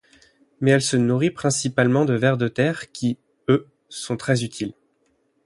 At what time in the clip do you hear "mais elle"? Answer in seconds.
0.61-0.81